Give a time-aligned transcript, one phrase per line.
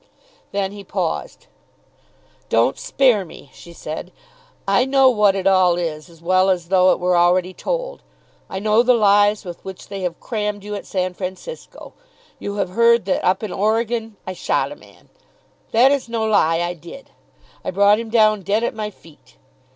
[0.51, 1.45] Then he paused.
[2.49, 4.11] "Don't spare me," she said.
[4.67, 8.01] "I know what it all is as well as though it were already told.
[8.49, 11.93] I know the lies with which they have crammed you at San Francisco.
[12.39, 15.09] You have heard that up in Oregon I shot a man.
[15.71, 16.61] That is no lie.
[16.61, 17.11] I did.
[17.63, 19.37] I brought him down dead at my feet."